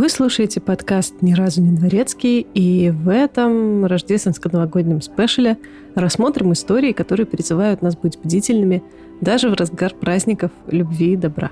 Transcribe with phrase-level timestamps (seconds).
[0.00, 5.58] Вы слушаете подкаст «Ни разу не дворецкий», и в этом рождественско-новогоднем спешле
[5.94, 8.82] рассмотрим истории, которые призывают нас быть бдительными
[9.20, 11.50] даже в разгар праздников любви и добра.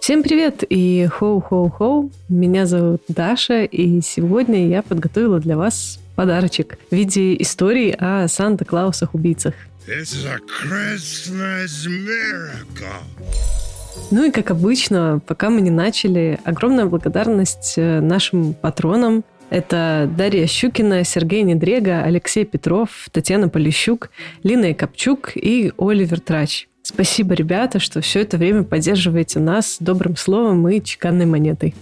[0.00, 2.10] Всем привет и хоу-хоу-хоу.
[2.30, 9.54] Меня зовут Даша, и сегодня я подготовила для вас подарочек в виде истории о Санта-Клаусах-убийцах.
[14.10, 19.24] Ну и как обычно, пока мы не начали, огромная благодарность э, нашим патронам.
[19.50, 24.10] Это Дарья Щукина, Сергей Недрега, Алексей Петров, Татьяна Полищук,
[24.42, 26.68] Лина Копчук и Оливер Трач.
[26.82, 31.74] Спасибо, ребята, что все это время поддерживаете нас добрым словом и чеканной монетой.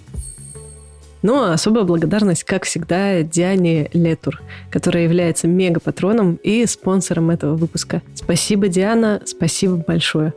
[1.23, 8.03] Ну, а особая благодарность, как всегда, Диане Летур, которая является мега-патроном и спонсором этого выпуска.
[8.15, 10.35] Спасибо, Диана, спасибо большое.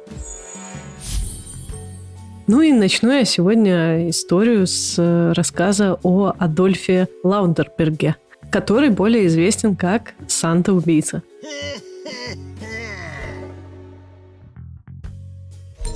[2.48, 8.18] Ну и начну я сегодня историю с рассказа о Адольфе Лаундерберге,
[8.52, 11.24] который более известен как Санта-убийца.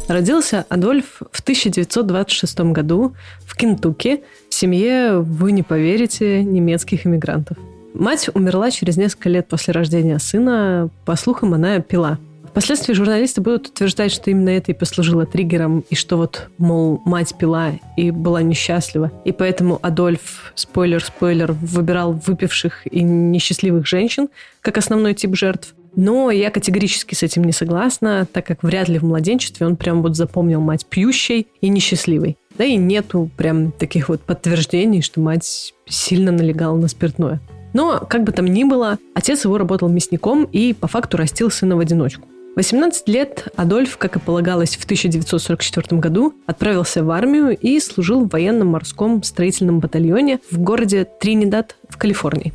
[0.10, 3.14] Родился Адольф в 1926 году
[3.46, 7.58] в Кентукки в семье, вы не поверите, немецких иммигрантов.
[7.94, 10.90] Мать умерла через несколько лет после рождения сына.
[11.06, 12.18] По слухам, она пила.
[12.48, 17.36] Впоследствии журналисты будут утверждать, что именно это и послужило триггером, и что вот, мол, мать
[17.38, 19.12] пила и была несчастлива.
[19.26, 24.30] И поэтому Адольф, спойлер-спойлер, выбирал выпивших и несчастливых женщин
[24.62, 25.76] как основной тип жертв.
[25.96, 30.02] Но я категорически с этим не согласна, так как вряд ли в младенчестве он прям
[30.02, 32.38] вот запомнил мать пьющей и несчастливой.
[32.58, 37.40] Да и нету прям таких вот подтверждений, что мать сильно налегала на спиртное.
[37.74, 41.76] Но, как бы там ни было, отец его работал мясником и по факту растил сына
[41.76, 42.28] в одиночку.
[42.56, 48.30] 18 лет Адольф, как и полагалось в 1944 году, отправился в армию и служил в
[48.30, 52.54] военном морском строительном батальоне в городе Тринидад в Калифорнии.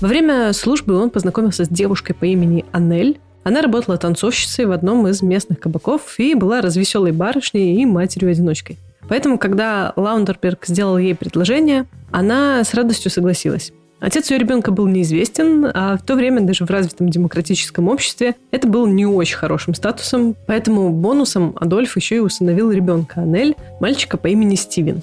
[0.00, 3.20] Во время службы он познакомился с девушкой по имени Анель.
[3.44, 8.78] Она работала танцовщицей в одном из местных кабаков и была развеселой барышней и матерью-одиночкой.
[9.08, 13.72] Поэтому, когда Лаундерберг сделал ей предложение, она с радостью согласилась.
[14.00, 18.66] Отец ее ребенка был неизвестен, а в то время даже в развитом демократическом обществе это
[18.66, 24.28] был не очень хорошим статусом, поэтому бонусом Адольф еще и усыновил ребенка Анель, мальчика по
[24.28, 25.02] имени Стивен.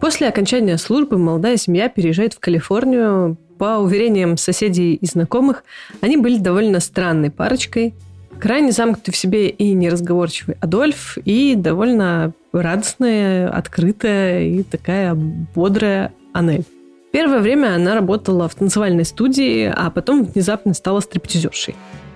[0.00, 3.36] После окончания службы молодая семья переезжает в Калифорнию.
[3.58, 5.62] По уверениям соседей и знакомых,
[6.00, 7.94] они были довольно странной парочкой.
[8.40, 16.64] Крайне замкнутый в себе и неразговорчивый Адольф, и довольно радостная, открытая и такая бодрая Анель.
[17.12, 21.74] Первое время она работала в танцевальной студии, а потом внезапно стала стриптизершей.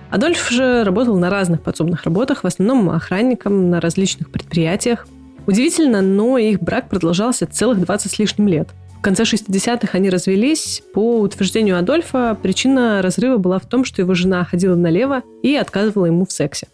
[0.09, 5.07] Адольф же работал на разных подсобных работах, в основном охранником на различных предприятиях.
[5.45, 8.69] Удивительно, но их брак продолжался целых 20 с лишним лет.
[8.97, 10.81] В конце 60-х они развелись.
[10.93, 16.07] По утверждению Адольфа, причина разрыва была в том, что его жена ходила налево и отказывала
[16.07, 16.67] ему в сексе.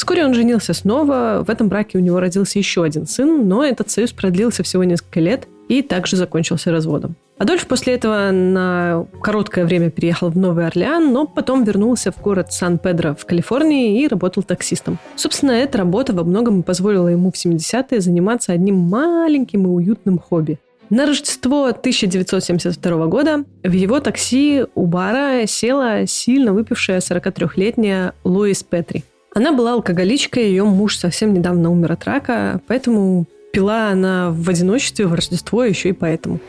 [0.00, 1.44] Вскоре он женился снова.
[1.46, 5.20] В этом браке у него родился еще один сын, но этот союз продлился всего несколько
[5.20, 7.16] лет и также закончился разводом.
[7.36, 12.50] Адольф после этого на короткое время переехал в Новый Орлеан, но потом вернулся в город
[12.50, 14.98] Сан-Педро в Калифорнии и работал таксистом.
[15.16, 20.58] Собственно, эта работа во многом позволила ему в 70-е заниматься одним маленьким и уютным хобби.
[20.88, 29.04] На Рождество 1972 года в его такси у бара села сильно выпившая 43-летняя Луис Петри.
[29.32, 35.06] Она была алкоголичкой, ее муж совсем недавно умер от рака, поэтому пила она в одиночестве
[35.06, 36.40] в Рождество еще и поэтому.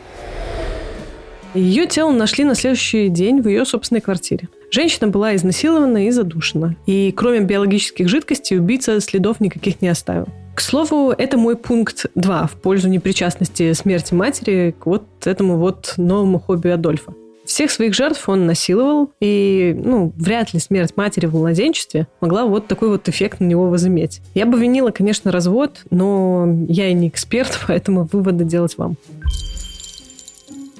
[1.54, 4.48] Ее тело нашли на следующий день в ее собственной квартире.
[4.70, 6.76] Женщина была изнасилована и задушена.
[6.86, 10.26] И кроме биологических жидкостей убийца следов никаких не оставил.
[10.54, 15.94] К слову, это мой пункт 2 в пользу непричастности смерти матери к вот этому вот
[15.98, 17.12] новому хобби Адольфа.
[17.44, 22.68] Всех своих жертв он насиловал, и, ну, вряд ли смерть матери в младенчестве могла вот
[22.68, 24.20] такой вот эффект на него возыметь.
[24.34, 28.96] Я бы винила, конечно, развод, но я и не эксперт, поэтому выводы делать вам.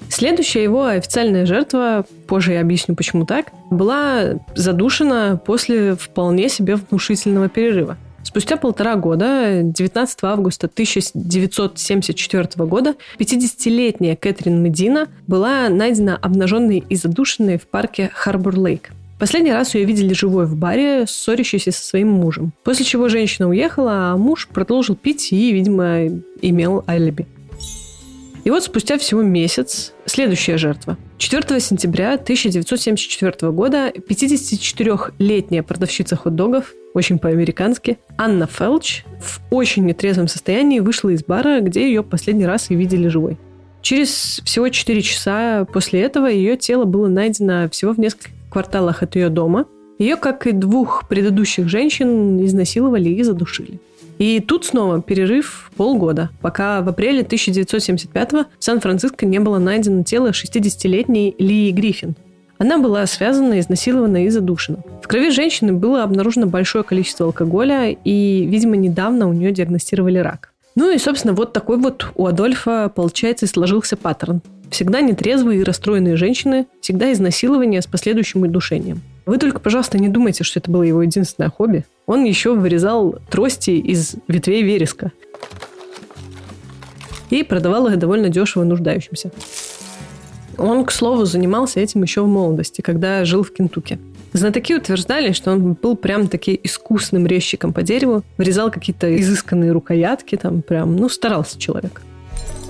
[0.08, 7.48] Следующая его официальная жертва, позже я объясню, почему так, была задушена после вполне себе внушительного
[7.48, 7.96] перерыва.
[8.24, 17.58] Спустя полтора года, 19 августа 1974 года, 50-летняя Кэтрин Медина была найдена обнаженной и задушенной
[17.58, 18.92] в парке Харбор-Лейк.
[19.18, 22.52] Последний раз ее видели живой в баре, ссорящейся со своим мужем.
[22.64, 26.06] После чего женщина уехала, а муж продолжил пить и, видимо,
[26.40, 27.26] имел алиби.
[28.44, 30.96] И вот спустя всего месяц следующая жертва.
[31.18, 40.80] 4 сентября 1974 года 54-летняя продавщица хот-догов, очень по-американски, Анна Фелч в очень нетрезвом состоянии
[40.80, 43.38] вышла из бара, где ее последний раз и видели живой.
[43.80, 49.14] Через всего 4 часа после этого ее тело было найдено всего в нескольких кварталах от
[49.14, 49.66] ее дома.
[49.98, 53.80] Ее, как и двух предыдущих женщин, изнасиловали и задушили.
[54.18, 60.30] И тут снова перерыв полгода, пока в апреле 1975-го в Сан-Франциско не было найдено тело
[60.30, 62.14] 60-летней Лии Гриффин.
[62.58, 64.78] Она была связана, изнасилована и задушена.
[65.02, 70.52] В крови женщины было обнаружено большое количество алкоголя, и, видимо, недавно у нее диагностировали рак.
[70.76, 74.42] Ну и, собственно, вот такой вот у Адольфа, получается, и сложился паттерн.
[74.70, 79.02] Всегда нетрезвые и расстроенные женщины, всегда изнасилование с последующим удушением.
[79.24, 81.84] Вы только, пожалуйста, не думайте, что это было его единственное хобби.
[82.06, 85.12] Он еще вырезал трости из ветвей вереска
[87.30, 89.30] и продавал их довольно дешево нуждающимся.
[90.58, 93.98] Он, к слову, занимался этим еще в молодости, когда жил в Кентукки.
[94.32, 100.36] Знатоки утверждали, что он был прям таки искусным резчиком по дереву, вырезал какие-то изысканные рукоятки,
[100.36, 102.02] там прям, ну, старался человек.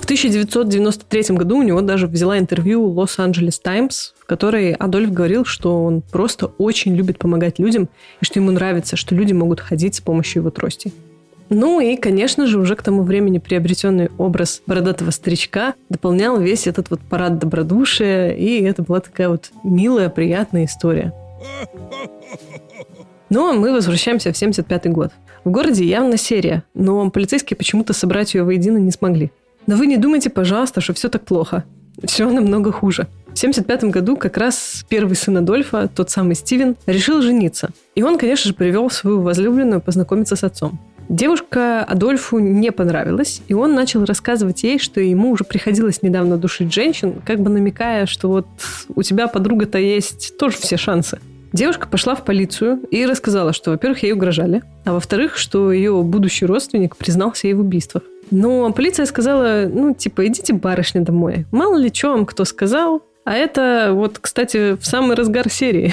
[0.02, 5.84] В 1993 году у него даже взяла интервью Лос-Анджелес Таймс, в которой Адольф говорил, что
[5.84, 7.88] он просто очень любит помогать людям
[8.20, 10.92] и что ему нравится, что люди могут ходить с помощью его трости.
[11.50, 16.90] Ну и, конечно же, уже к тому времени приобретенный образ бородатого старичка дополнял весь этот
[16.90, 21.14] вот парад добродушия, и это была такая вот милая, приятная история.
[23.30, 25.12] Но мы возвращаемся в 75 год.
[25.44, 29.30] В городе явно серия, но полицейские почему-то собрать ее воедино не смогли.
[29.66, 31.64] Но вы не думайте, пожалуйста, что все так плохо.
[32.04, 33.06] Все намного хуже.
[33.26, 37.70] В 1975 году как раз первый сын Адольфа, тот самый Стивен, решил жениться.
[37.94, 40.78] И он, конечно же, привел свою возлюбленную познакомиться с отцом.
[41.08, 46.72] Девушка Адольфу не понравилась, и он начал рассказывать ей, что ему уже приходилось недавно душить
[46.72, 48.46] женщин, как бы намекая, что вот
[48.94, 51.18] у тебя подруга-то есть тоже все шансы.
[51.52, 56.46] Девушка пошла в полицию и рассказала, что, во-первых, ей угрожали, а во-вторых, что ее будущий
[56.46, 58.02] родственник признался ей в убийствах.
[58.30, 61.46] Но полиция сказала, ну, типа, идите, барышня, домой.
[61.50, 63.02] Мало ли что вам кто сказал.
[63.24, 65.92] А это вот, кстати, в самый разгар серии.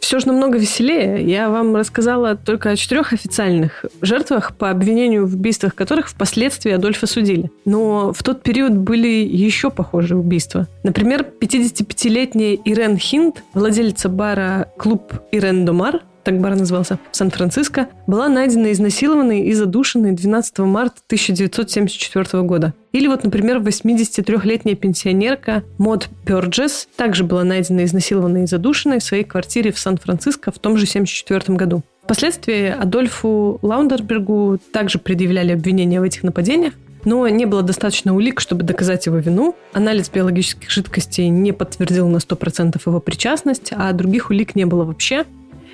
[0.00, 1.24] Все же намного веселее.
[1.28, 7.06] Я вам рассказала только о четырех официальных жертвах, по обвинению в убийствах которых впоследствии Адольфа
[7.06, 7.50] судили.
[7.64, 10.68] Но в тот период были еще похожие убийства.
[10.84, 18.28] Например, 55-летняя Ирен Хинд, владелица бара «Клуб Ирен Домар», так бар назывался, в Сан-Франциско, была
[18.28, 22.74] найдена изнасилованной и задушенной 12 марта 1974 года.
[22.90, 29.22] Или вот, например, 83-летняя пенсионерка Мод Пёрджес также была найдена изнасилованной и задушенной в своей
[29.22, 31.82] квартире в Сан-Франциско в том же 1974 году.
[32.02, 36.72] Впоследствии Адольфу Лаундербергу также предъявляли обвинения в этих нападениях,
[37.04, 39.54] но не было достаточно улик, чтобы доказать его вину.
[39.72, 45.24] Анализ биологических жидкостей не подтвердил на 100% его причастность, а других улик не было вообще.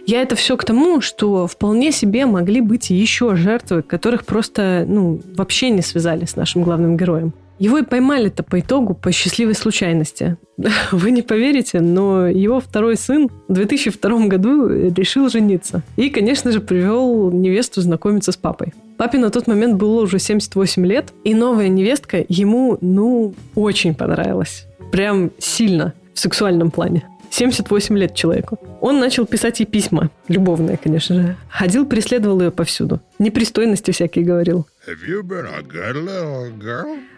[0.06, 5.20] Я это все к тому, что вполне себе могли быть еще жертвы, которых просто, ну,
[5.36, 7.32] вообще не связали с нашим главным героем.
[7.58, 10.36] Его и поймали-то по итогу по счастливой случайности.
[10.90, 15.82] Вы не поверите, но его второй сын в 2002 году решил жениться.
[15.96, 18.74] И, конечно же, привел невесту знакомиться с папой.
[18.96, 24.66] Папе на тот момент было уже 78 лет, и новая невестка ему, ну, очень понравилась.
[24.90, 27.04] Прям сильно в сексуальном плане.
[27.32, 28.58] 78 лет человеку.
[28.82, 30.10] Он начал писать ей письма.
[30.28, 31.36] Любовные, конечно же.
[31.48, 33.00] Ходил, преследовал ее повсюду.
[33.18, 34.66] Непристойности всякие говорил.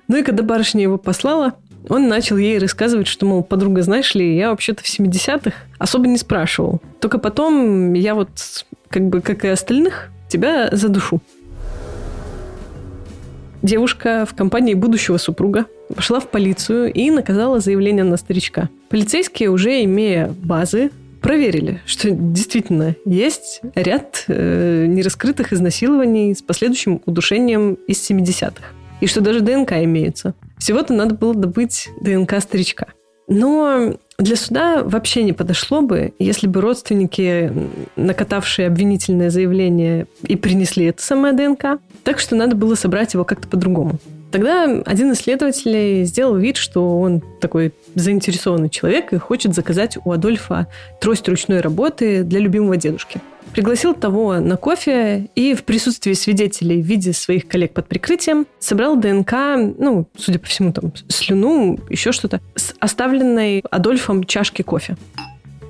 [0.07, 1.55] Ну и когда барышня его послала,
[1.89, 6.17] он начал ей рассказывать, что, мол, подруга, знаешь ли, я вообще-то в 70-х особо не
[6.17, 6.81] спрашивал.
[7.01, 8.31] Только потом я вот,
[8.89, 11.21] как бы, как и остальных, тебя задушу.
[13.63, 18.69] Девушка в компании будущего супруга пошла в полицию и наказала заявление на старичка.
[18.95, 27.75] Полицейские, уже имея базы, проверили, что действительно есть ряд э, нераскрытых изнасилований с последующим удушением
[27.89, 28.63] из 70-х.
[29.01, 30.35] И что даже ДНК имеется.
[30.59, 32.87] Всего-то надо было добыть ДНК старичка.
[33.27, 37.53] Но для суда вообще не подошло бы, если бы родственники,
[37.97, 41.81] накатавшие обвинительное заявление, и принесли это самое ДНК.
[42.05, 43.99] Так что надо было собрать его как-то по-другому.
[44.35, 50.67] Тогда один исследователь сделал вид, что он такой заинтересованный человек и хочет заказать у Адольфа
[51.01, 53.21] трость ручной работы для любимого дедушки.
[53.53, 58.97] Пригласил того на кофе и в присутствии свидетелей в виде своих коллег под прикрытием собрал
[58.97, 59.35] ДНК,
[59.79, 64.97] ну, судя по всему, там, слюну, еще что-то, с оставленной Адольфом чашки кофе.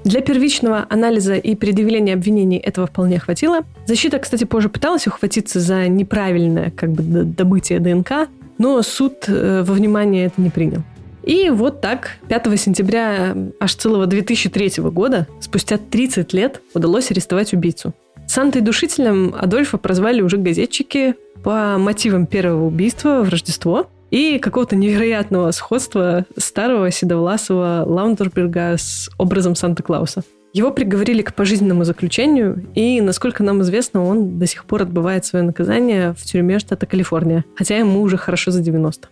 [0.05, 3.61] Для первичного анализа и предъявления обвинений этого вполне хватило.
[3.87, 8.29] Защита, кстати, позже пыталась ухватиться за неправильное как бы, добытие ДНК,
[8.59, 10.83] но суд э, во внимание это не принял.
[11.23, 17.95] И вот так 5 сентября аж целого 2003 года, спустя 30 лет, удалось арестовать убийцу.
[18.27, 26.25] Сантой-душителем Адольфа прозвали уже газетчики по мотивам первого убийства в Рождество и какого-то невероятного сходства
[26.37, 30.25] старого седовласого Лаундерберга с образом Санта-Клауса.
[30.55, 35.45] Его приговорили к пожизненному заключению, и, насколько нам известно, он до сих пор отбывает свое
[35.45, 39.09] наказание в тюрьме штата Калифорния, хотя ему уже хорошо за 90.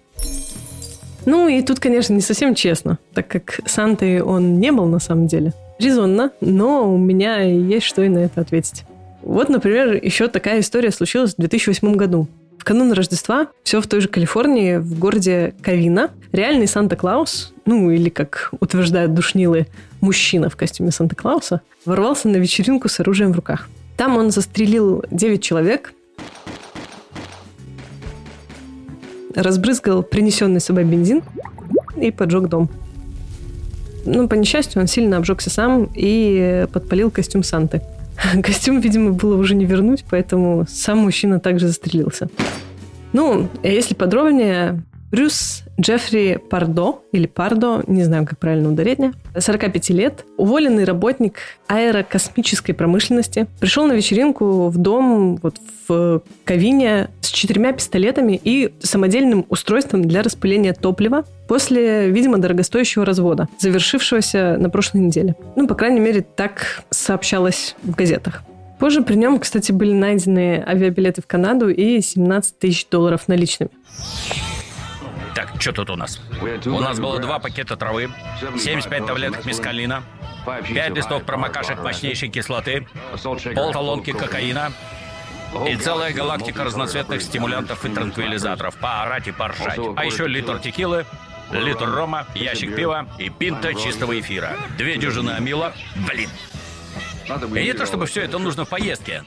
[1.27, 5.27] Ну и тут, конечно, не совсем честно, так как Сантой он не был на самом
[5.27, 5.53] деле.
[5.81, 8.85] Резонно, но у меня есть что и на это ответить.
[9.23, 12.29] Вот, например, еще такая история случилась в 2008 году.
[12.57, 18.11] В канун Рождества все в той же Калифорнии, в городе Кавина, реальный Санта-Клаус, ну или,
[18.11, 19.67] как утверждают душнилы,
[20.03, 23.69] мужчина в костюме Санта-Клауса, ворвался на вечеринку с оружием в руках.
[23.97, 25.95] Там он застрелил 9 человек,
[29.35, 31.23] разбрызгал принесенный с собой бензин
[31.97, 32.69] и поджег дом.
[34.05, 37.83] Ну, по несчастью, он сильно обжегся сам и подпалил костюм Санты.
[38.43, 42.29] Костюм, видимо, было уже не вернуть, поэтому сам мужчина также застрелился.
[43.13, 44.83] Ну, если подробнее,
[45.13, 51.35] Брюс Джеффри Пардо, или Пардо, не знаю, как правильно ударение, 45 лет, уволенный работник
[51.69, 59.45] аэрокосмической промышленности, пришел на вечеринку в дом вот в Кавине с четырьмя пистолетами и самодельным
[59.51, 65.37] устройством для распыления топлива после, видимо, дорогостоящего развода, завершившегося на прошлой неделе.
[65.57, 68.45] Ну, по крайней мере, так сообщалось в газетах.
[68.79, 73.71] Позже при нем, кстати, были найдены авиабилеты в Канаду и 17 тысяч долларов наличными.
[75.35, 76.21] Так, что тут у нас?
[76.67, 78.11] У нас было два пакета травы,
[78.59, 80.03] 75 таблеток мискалина,
[80.45, 82.87] 5 листов промокашек мощнейшей кислоты,
[83.55, 84.73] пол колонки кокаина
[85.69, 88.77] и целая галактика разноцветных стимулянтов и транквилизаторов.
[88.77, 89.79] Поорать и поржать.
[89.97, 91.07] А еще литр текилы,
[91.51, 94.57] литр рома, ящик пива и пинта чистого эфира.
[94.77, 95.73] Две дюжины амила.
[96.07, 96.31] Блин.
[97.55, 99.25] И не то, чтобы все это нужно в поездке.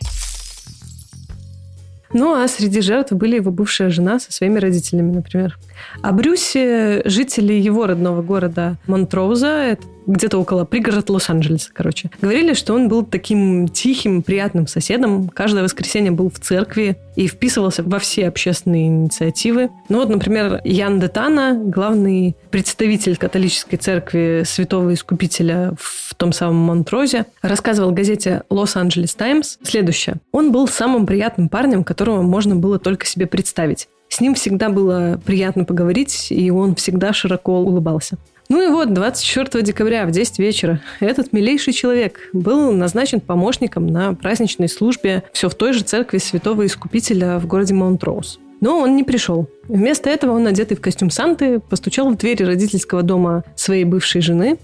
[2.17, 5.59] Ну, а среди жертв были его бывшая жена со своими родителями, например.
[6.01, 12.09] О Брюсе жители его родного города Монтроуза, это где-то около пригород Лос-Анджелеса, короче.
[12.21, 15.29] Говорили, что он был таким тихим, приятным соседом.
[15.29, 19.69] Каждое воскресенье был в церкви и вписывался во все общественные инициативы.
[19.89, 27.25] Ну вот, например, Ян Детана, главный представитель католической церкви Святого Искупителя в том самом Монтрозе,
[27.41, 30.17] рассказывал газете Лос-Анджелес Таймс следующее.
[30.31, 33.87] Он был самым приятным парнем, которого можно было только себе представить.
[34.09, 38.17] С ним всегда было приятно поговорить, и он всегда широко улыбался.
[38.47, 44.13] Ну и вот, 24 декабря в 10 вечера этот милейший человек был назначен помощником на
[44.13, 48.39] праздничной службе все в той же церкви Святого Искупителя в городе Монтроуз.
[48.61, 49.49] Но он не пришел.
[49.67, 54.57] Вместо этого он, одетый в костюм Санты, постучал в двери родительского дома своей бывшей жены.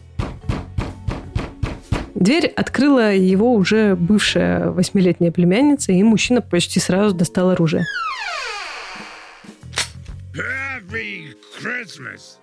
[2.13, 7.85] Дверь открыла его уже бывшая восьмилетняя племянница, и мужчина почти сразу достал оружие.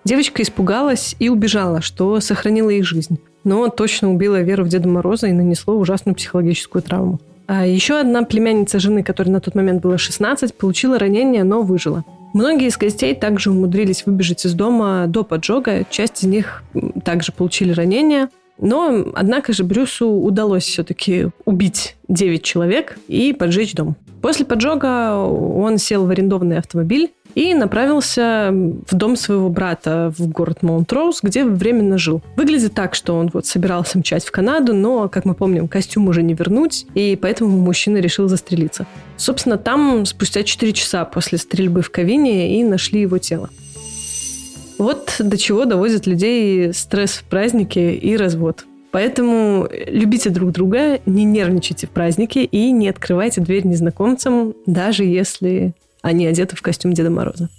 [0.05, 3.19] Девочка испугалась и убежала, что сохранило их жизнь.
[3.43, 7.19] Но точно убила веру в Деда Мороза и нанесло ужасную психологическую травму.
[7.47, 12.03] А еще одна племянница жены, которой на тот момент было 16, получила ранение, но выжила.
[12.33, 15.83] Многие из гостей также умудрились выбежать из дома до поджога.
[15.89, 16.63] Часть из них
[17.03, 18.29] также получили ранения.
[18.59, 23.95] Но, однако же, Брюсу удалось все-таки убить 9 человек и поджечь дом.
[24.21, 30.61] После поджога он сел в арендованный автомобиль и направился в дом своего брата в город
[30.61, 32.21] Монтроуз, где временно жил.
[32.35, 36.21] Выглядит так, что он вот собирался мчать в Канаду, но, как мы помним, костюм уже
[36.21, 38.85] не вернуть, и поэтому мужчина решил застрелиться.
[39.15, 43.49] Собственно, там спустя 4 часа после стрельбы в Кавине и нашли его тело.
[44.77, 48.65] Вот до чего доводят людей стресс в празднике и развод.
[48.91, 55.73] Поэтому любите друг друга, не нервничайте в празднике и не открывайте дверь незнакомцам, даже если
[56.01, 57.49] они одеты в костюм Деда Мороза.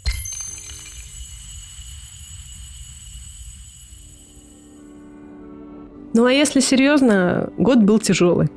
[6.12, 8.48] Ну а если серьезно, год был тяжелый.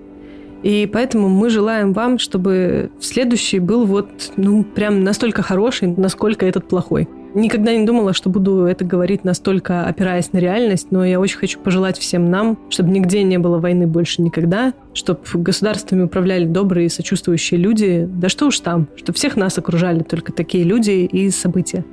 [0.64, 6.68] И поэтому мы желаем вам, чтобы следующий был вот, ну, прям настолько хороший, насколько этот
[6.70, 7.08] плохой.
[7.36, 11.60] Никогда не думала, что буду это говорить настолько опираясь на реальность, но я очень хочу
[11.60, 16.90] пожелать всем нам, чтобы нигде не было войны больше никогда, чтобы государствами управляли добрые и
[16.90, 21.84] сочувствующие люди, да что уж там, чтобы всех нас окружали только такие люди и события.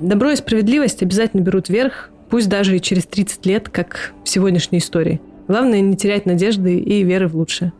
[0.00, 4.78] Добро и справедливость обязательно берут верх, Пусть даже и через 30 лет, как в сегодняшней
[4.78, 5.20] истории.
[5.46, 7.72] Главное не терять надежды и веры в лучшее.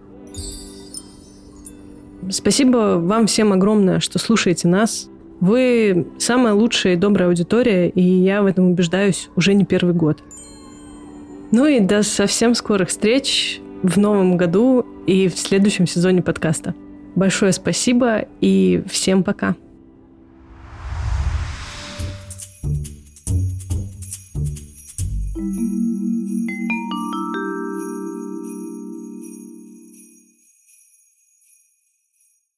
[2.31, 5.09] Спасибо вам всем огромное, что слушаете нас.
[5.41, 10.23] Вы самая лучшая и добрая аудитория, и я в этом убеждаюсь уже не первый год.
[11.51, 16.75] Ну и до совсем скорых встреч в новом году и в следующем сезоне подкаста.
[17.15, 19.55] Большое спасибо и всем пока.